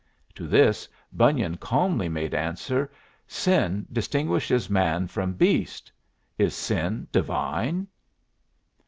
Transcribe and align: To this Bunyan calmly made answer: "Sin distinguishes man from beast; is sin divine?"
To 0.33 0.47
this 0.47 0.89
Bunyan 1.13 1.57
calmly 1.57 2.09
made 2.09 2.33
answer: 2.33 2.91
"Sin 3.27 3.85
distinguishes 3.93 4.67
man 4.67 5.05
from 5.05 5.33
beast; 5.33 5.91
is 6.39 6.55
sin 6.55 7.07
divine?" 7.11 7.85